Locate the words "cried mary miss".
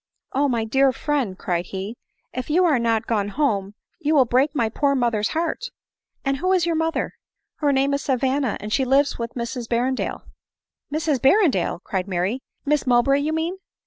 11.85-12.87